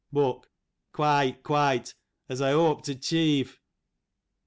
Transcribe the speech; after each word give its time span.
"Book: 0.11 0.49
Quite, 0.93 1.43
quite; 1.43 1.93
as 2.27 2.41
eh 2.41 2.53
hope 2.53 2.81
to 2.85 2.95
chieve 2.95 3.59